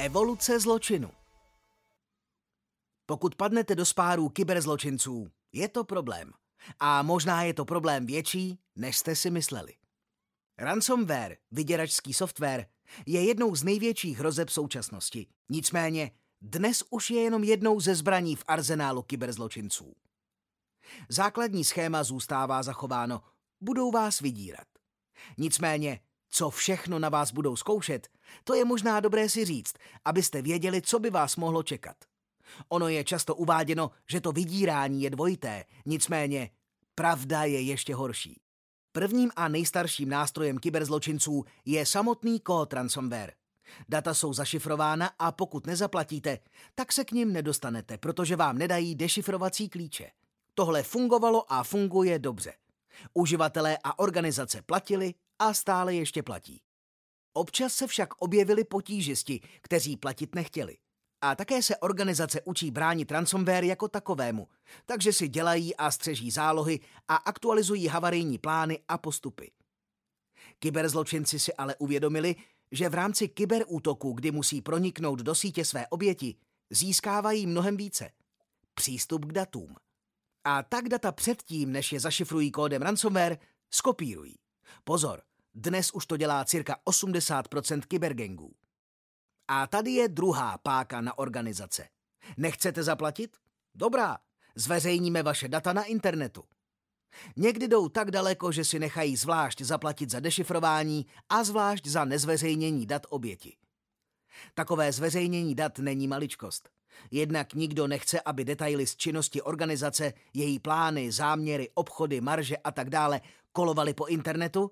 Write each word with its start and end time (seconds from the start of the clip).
Evoluce 0.00 0.60
zločinu 0.60 1.10
Pokud 3.06 3.34
padnete 3.34 3.74
do 3.74 3.86
spáru 3.86 4.28
kyberzločinců, 4.28 5.30
je 5.52 5.68
to 5.68 5.84
problém. 5.84 6.32
A 6.80 7.02
možná 7.02 7.42
je 7.42 7.54
to 7.54 7.64
problém 7.64 8.06
větší, 8.06 8.58
než 8.76 8.96
jste 8.96 9.16
si 9.16 9.30
mysleli. 9.30 9.74
Ransomware, 10.58 11.36
vyděračský 11.50 12.14
software, 12.14 12.66
je 13.06 13.24
jednou 13.24 13.54
z 13.54 13.64
největších 13.64 14.18
hrozeb 14.18 14.50
současnosti. 14.50 15.26
Nicméně 15.48 16.10
dnes 16.40 16.84
už 16.90 17.10
je 17.10 17.22
jenom 17.22 17.44
jednou 17.44 17.80
ze 17.80 17.94
zbraní 17.94 18.36
v 18.36 18.44
arzenálu 18.46 19.02
kyberzločinců. 19.02 19.94
Základní 21.08 21.64
schéma 21.64 22.04
zůstává 22.04 22.62
zachováno. 22.62 23.22
Budou 23.60 23.90
vás 23.90 24.20
vydírat. 24.20 24.68
Nicméně, 25.38 26.00
co 26.30 26.50
všechno 26.50 26.98
na 26.98 27.08
vás 27.08 27.32
budou 27.32 27.56
zkoušet, 27.56 28.08
to 28.44 28.54
je 28.54 28.64
možná 28.64 29.00
dobré 29.00 29.28
si 29.28 29.44
říct, 29.44 29.74
abyste 30.04 30.42
věděli, 30.42 30.82
co 30.82 30.98
by 30.98 31.10
vás 31.10 31.36
mohlo 31.36 31.62
čekat. 31.62 31.96
Ono 32.68 32.88
je 32.88 33.04
často 33.04 33.34
uváděno, 33.34 33.90
že 34.10 34.20
to 34.20 34.32
vydírání 34.32 35.02
je 35.02 35.10
dvojité, 35.10 35.64
nicméně 35.86 36.50
pravda 36.94 37.44
je 37.44 37.60
ještě 37.60 37.94
horší. 37.94 38.40
Prvním 38.92 39.30
a 39.36 39.48
nejstarším 39.48 40.08
nástrojem 40.08 40.58
kyberzločinců 40.58 41.44
je 41.64 41.86
samotný 41.86 42.40
kód 42.40 42.72
ransomware. 42.72 43.32
Data 43.88 44.14
jsou 44.14 44.32
zašifrována 44.32 45.10
a 45.18 45.32
pokud 45.32 45.66
nezaplatíte, 45.66 46.38
tak 46.74 46.92
se 46.92 47.04
k 47.04 47.12
ním 47.12 47.32
nedostanete, 47.32 47.98
protože 47.98 48.36
vám 48.36 48.58
nedají 48.58 48.94
dešifrovací 48.94 49.68
klíče. 49.68 50.10
Tohle 50.54 50.82
fungovalo 50.82 51.52
a 51.52 51.62
funguje 51.62 52.18
dobře. 52.18 52.52
Uživatelé 53.14 53.78
a 53.84 53.98
organizace 53.98 54.62
platili 54.62 55.14
a 55.38 55.54
stále 55.54 55.94
ještě 55.94 56.22
platí. 56.22 56.60
Občas 57.32 57.74
se 57.74 57.86
však 57.86 58.14
objevili 58.14 58.64
potížisti, 58.64 59.40
kteří 59.62 59.96
platit 59.96 60.34
nechtěli. 60.34 60.76
A 61.20 61.34
také 61.34 61.62
se 61.62 61.76
organizace 61.76 62.40
učí 62.44 62.70
bránit 62.70 63.10
ransomware 63.10 63.64
jako 63.64 63.88
takovému, 63.88 64.48
takže 64.86 65.12
si 65.12 65.28
dělají 65.28 65.76
a 65.76 65.90
střeží 65.90 66.30
zálohy 66.30 66.80
a 67.08 67.16
aktualizují 67.16 67.86
havarijní 67.86 68.38
plány 68.38 68.78
a 68.88 68.98
postupy. 68.98 69.50
Kyberzločinci 70.58 71.38
si 71.38 71.54
ale 71.54 71.76
uvědomili, 71.76 72.36
že 72.72 72.88
v 72.88 72.94
rámci 72.94 73.28
kyberútoku, 73.28 74.12
kdy 74.12 74.30
musí 74.30 74.62
proniknout 74.62 75.18
do 75.18 75.34
sítě 75.34 75.64
své 75.64 75.86
oběti, 75.86 76.34
získávají 76.70 77.46
mnohem 77.46 77.76
více. 77.76 78.10
Přístup 78.74 79.24
k 79.24 79.32
datům. 79.32 79.76
A 80.44 80.62
tak 80.62 80.88
data 80.88 81.12
předtím, 81.12 81.72
než 81.72 81.92
je 81.92 82.00
zašifrují 82.00 82.50
kódem 82.50 82.82
ransomware, 82.82 83.38
skopírují. 83.70 84.34
Pozor, 84.84 85.22
dnes 85.54 85.90
už 85.90 86.06
to 86.06 86.16
dělá 86.16 86.44
cirka 86.44 86.76
80% 86.86 87.80
kybergangů. 87.80 88.54
A 89.48 89.66
tady 89.66 89.90
je 89.90 90.08
druhá 90.08 90.58
páka 90.58 91.00
na 91.00 91.18
organizace. 91.18 91.88
Nechcete 92.36 92.82
zaplatit? 92.82 93.36
Dobrá, 93.74 94.18
zveřejníme 94.54 95.22
vaše 95.22 95.48
data 95.48 95.72
na 95.72 95.84
internetu. 95.84 96.44
Někdy 97.36 97.68
jdou 97.68 97.88
tak 97.88 98.10
daleko, 98.10 98.52
že 98.52 98.64
si 98.64 98.78
nechají 98.78 99.16
zvlášť 99.16 99.62
zaplatit 99.62 100.10
za 100.10 100.20
dešifrování 100.20 101.06
a 101.28 101.44
zvlášť 101.44 101.86
za 101.86 102.04
nezveřejnění 102.04 102.86
dat 102.86 103.06
oběti. 103.10 103.56
Takové 104.54 104.92
zveřejnění 104.92 105.54
dat 105.54 105.78
není 105.78 106.08
maličkost. 106.08 106.68
Jednak 107.10 107.54
nikdo 107.54 107.86
nechce, 107.86 108.20
aby 108.20 108.44
detaily 108.44 108.86
z 108.86 108.96
činnosti 108.96 109.42
organizace, 109.42 110.12
její 110.34 110.58
plány, 110.58 111.12
záměry, 111.12 111.68
obchody, 111.74 112.20
marže 112.20 112.56
a 112.56 112.72
tak 112.72 112.90
dále 112.90 113.20
kolovaly 113.58 113.94
po 113.94 114.06
internetu 114.06 114.70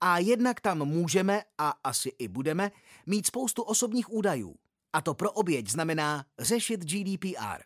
a 0.00 0.18
jednak 0.18 0.60
tam 0.60 0.84
můžeme, 0.84 1.42
a 1.58 1.74
asi 1.84 2.12
i 2.18 2.28
budeme, 2.28 2.70
mít 3.06 3.26
spoustu 3.26 3.62
osobních 3.62 4.12
údajů. 4.12 4.54
A 4.92 5.00
to 5.00 5.14
pro 5.14 5.32
oběť 5.32 5.70
znamená 5.70 6.24
řešit 6.38 6.84
GDPR. 6.84 7.62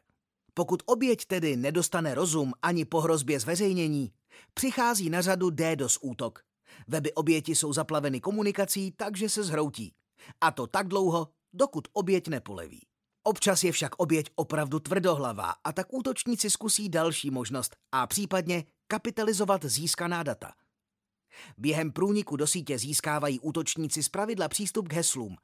Pokud 0.55 0.83
oběť 0.87 1.25
tedy 1.25 1.57
nedostane 1.57 2.15
rozum 2.15 2.53
ani 2.63 2.85
po 2.85 3.01
hrozbě 3.01 3.41
zveřejnění, 3.41 4.13
přichází 4.55 5.11
na 5.11 5.21
řadu 5.21 5.51
DDoS 5.51 5.99
útok. 6.01 6.41
Weby 6.89 7.13
oběti 7.13 7.55
jsou 7.55 7.73
zaplaveny 7.73 8.21
komunikací, 8.21 8.93
takže 8.97 9.29
se 9.29 9.45
zhroutí. 9.45 9.93
A 10.41 10.51
to 10.51 10.67
tak 10.67 10.89
dlouho, 10.89 11.29
dokud 11.53 11.89
oběť 11.93 12.29
nepoleví. 12.29 12.81
Občas 13.23 13.65
je 13.65 13.73
však 13.73 13.93
oběť 13.97 14.31
opravdu 14.35 14.81
tvrdohlavá 14.81 15.55
a 15.65 15.73
tak 15.73 15.87
útočníci 15.91 16.51
zkusí 16.51 16.89
další 16.89 17.31
možnost 17.31 17.77
a 17.93 18.07
případně 18.07 18.65
kapitalizovat 18.87 19.65
získaná 19.65 20.23
data. 20.23 20.53
Během 21.59 21.93
průniku 21.93 22.37
do 22.37 22.47
sítě 22.47 22.79
získávají 22.79 23.41
útočníci 23.41 24.03
zpravidla 24.03 24.49
přístup 24.49 24.89
k 24.89 24.93
heslům, 24.93 25.37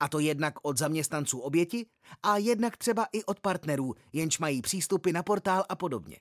a 0.00 0.08
to 0.08 0.18
jednak 0.18 0.54
od 0.62 0.78
zaměstnanců 0.78 1.38
oběti 1.38 1.86
a 2.22 2.36
jednak 2.36 2.76
třeba 2.76 3.06
i 3.12 3.24
od 3.24 3.40
partnerů, 3.40 3.94
jenž 4.12 4.38
mají 4.38 4.62
přístupy 4.62 5.12
na 5.12 5.22
portál 5.22 5.64
a 5.68 5.76
podobně. 5.76 6.16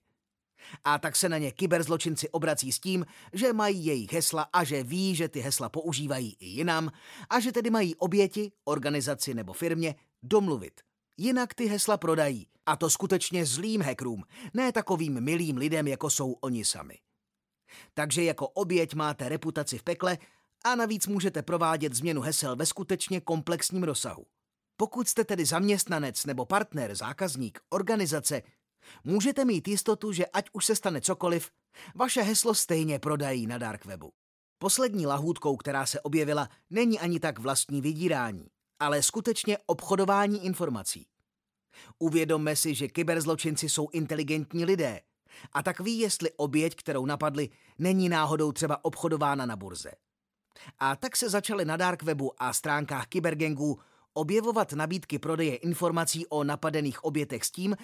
A 0.84 1.00
tak 1.00 1.16
se 1.16 1.30
na 1.30 1.38
ně 1.38 1.52
kyberzločinci 1.52 2.30
obrací 2.30 2.72
s 2.72 2.80
tím, 2.80 3.06
že 3.34 3.54
mají 3.54 3.86
jejich 3.86 4.14
hesla 4.14 4.48
a 4.54 4.64
že 4.64 4.84
ví, 4.84 5.16
že 5.16 5.30
ty 5.30 5.40
hesla 5.40 5.70
používají 5.70 6.36
i 6.40 6.46
jinam 6.46 6.92
a 7.30 7.40
že 7.40 7.52
tedy 7.52 7.70
mají 7.70 7.96
oběti, 7.96 8.52
organizaci 8.66 9.34
nebo 9.34 9.54
firmě 9.54 9.96
domluvit. 10.24 10.82
Jinak 11.18 11.54
ty 11.54 11.66
hesla 11.66 11.98
prodají. 11.98 12.48
A 12.66 12.76
to 12.76 12.90
skutečně 12.90 13.46
zlým 13.46 13.82
hackerům, 13.82 14.24
ne 14.54 14.72
takovým 14.72 15.22
milým 15.22 15.58
lidem, 15.58 15.88
jako 15.88 16.10
jsou 16.10 16.32
oni 16.32 16.66
sami. 16.66 16.98
Takže 17.94 18.24
jako 18.24 18.48
oběť 18.48 18.94
máte 18.94 19.30
reputaci 19.30 19.78
v 19.78 19.84
pekle 19.84 20.18
a 20.64 20.76
navíc 20.76 21.08
můžete 21.08 21.42
provádět 21.42 21.94
změnu 21.94 22.22
hesel 22.22 22.56
ve 22.56 22.66
skutečně 22.66 23.22
komplexním 23.22 23.84
rozsahu. 23.84 24.26
Pokud 24.78 25.10
jste 25.10 25.24
tedy 25.24 25.46
zaměstnanec 25.46 26.26
nebo 26.26 26.46
partner, 26.46 26.96
zákazník, 26.96 27.60
organizace, 27.70 28.42
můžete 29.04 29.46
mít 29.46 29.68
jistotu, 29.68 30.12
že 30.12 30.26
ať 30.26 30.46
už 30.54 30.66
se 30.66 30.76
stane 30.76 31.02
cokoliv, 31.02 31.52
vaše 31.96 32.22
heslo 32.22 32.54
stejně 32.54 33.00
prodají 33.00 33.48
na 33.48 33.58
dark 33.58 33.86
webu. 33.86 34.12
Poslední 34.58 35.06
lahůdkou, 35.06 35.58
která 35.58 35.86
se 35.86 36.02
objevila, 36.02 36.50
není 36.70 37.00
ani 37.00 37.20
tak 37.20 37.40
vlastní 37.40 37.82
vydírání, 37.82 38.48
ale 38.80 39.04
skutečně 39.04 39.58
obchodování 39.66 40.46
informací. 40.46 41.08
Uvědomme 42.00 42.56
si, 42.56 42.76
že 42.76 42.88
kyberzločinci 42.88 43.70
jsou 43.70 43.90
inteligentní 43.92 44.66
lidé, 44.66 45.02
a 45.54 45.64
tak 45.64 45.80
ví, 45.80 46.00
jestli 46.00 46.32
oběť, 46.32 46.76
kterou 46.76 47.06
napadli, 47.06 47.50
není 47.80 48.10
náhodou 48.10 48.52
třeba 48.52 48.86
obchodována 48.86 49.46
na 49.46 49.56
burze. 49.56 49.92
A 50.80 50.96
tak 50.96 51.18
se 51.18 51.30
začaly 51.30 51.66
na 51.66 51.78
dark 51.78 52.04
webu 52.04 52.32
a 52.38 52.54
stránkách 52.54 53.08
kybergangů 53.08 53.80
objevovat 54.14 54.74
nabídky 54.74 55.20
prodeje 55.20 55.56
informací 55.56 56.28
o 56.28 56.44
napadených 56.44 57.04
obětech 57.04 57.46
s 57.46 57.52
tím, 57.52 57.76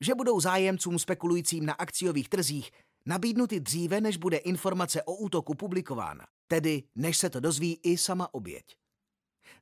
že 0.00 0.14
budou 0.14 0.40
zájemcům 0.40 0.98
spekulujícím 0.98 1.66
na 1.66 1.72
akciových 1.72 2.28
trzích 2.28 2.70
nabídnuty 3.06 3.60
dříve, 3.60 4.00
než 4.00 4.16
bude 4.16 4.36
informace 4.36 5.02
o 5.02 5.14
útoku 5.14 5.54
publikována, 5.54 6.26
tedy 6.48 6.82
než 6.94 7.16
se 7.16 7.30
to 7.30 7.40
dozví 7.40 7.80
i 7.82 7.98
sama 7.98 8.34
oběť. 8.34 8.76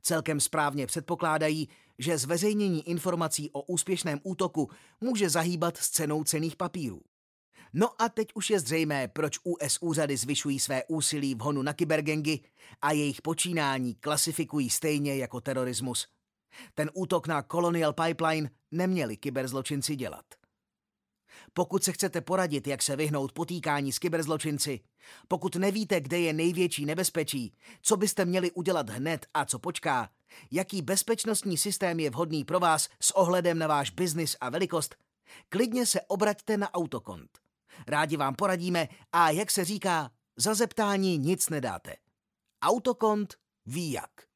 Celkem 0.03 0.41
správně 0.41 0.87
předpokládají, 0.87 1.69
že 1.99 2.19
zveřejnění 2.19 2.88
informací 2.88 3.50
o 3.53 3.62
úspěšném 3.62 4.20
útoku 4.22 4.70
může 5.00 5.31
zahýbat 5.31 5.76
s 5.76 5.91
cenou 5.91 6.25
cených 6.25 6.56
papírů. 6.56 7.00
No 7.73 8.03
a 8.03 8.09
teď 8.09 8.29
už 8.34 8.51
je 8.51 8.61
zřejmé, 8.61 9.09
proč 9.09 9.39
US 9.45 9.79
úřady 9.81 10.17
zvyšují 10.17 10.61
své 10.61 10.83
úsilí 10.89 11.34
v 11.34 11.39
honu 11.39 11.62
na 11.62 11.73
kybergengy 11.73 12.39
a 12.83 12.93
jejich 12.93 13.23
počínání 13.23 13.95
klasifikují 13.95 14.71
stejně 14.71 15.17
jako 15.17 15.41
terorismus. 15.41 16.06
Ten 16.75 16.91
útok 16.95 17.27
na 17.27 17.43
Colonial 17.43 17.93
Pipeline 17.93 18.51
neměli 18.71 19.17
kyberzločinci 19.17 19.97
dělat. 19.97 20.25
Pokud 21.53 21.84
se 21.84 21.93
chcete 21.93 22.21
poradit, 22.21 22.67
jak 22.67 22.83
se 22.83 22.97
vyhnout 22.97 23.33
potýkání 23.33 23.93
s 23.93 23.99
kyberzločinci, 23.99 24.81
pokud 25.29 25.56
nevíte, 25.56 26.00
kde 26.00 26.19
je 26.21 26.33
největší 26.33 26.87
nebezpečí, 26.87 27.55
co 27.82 27.97
byste 27.97 28.25
měli 28.25 28.50
udělat 28.50 28.91
hned 28.91 29.26
a 29.35 29.44
co 29.44 29.59
počká, 29.59 30.11
jaký 30.50 30.82
bezpečnostní 30.82 31.59
systém 31.59 32.00
je 32.00 32.11
vhodný 32.11 32.44
pro 32.44 32.61
vás 32.61 32.88
s 33.00 33.17
ohledem 33.17 33.59
na 33.59 33.67
váš 33.67 33.91
biznis 33.91 34.37
a 34.41 34.50
velikost, 34.50 34.97
klidně 35.49 35.87
se 35.87 36.00
obraťte 36.00 36.56
na 36.56 36.75
autokont. 36.75 37.48
Rádi 37.87 38.17
vám 38.17 38.35
poradíme 38.35 38.88
a 39.12 39.31
jak 39.31 39.50
se 39.50 39.65
říká, 39.65 40.11
za 40.37 40.55
zeptání 40.55 41.19
nic 41.19 41.49
nedáte. 41.49 41.97
Autokont 42.62 43.35
ví 43.67 43.93
jak. 43.93 44.27